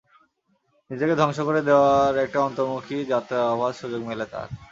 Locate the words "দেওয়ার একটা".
1.67-2.39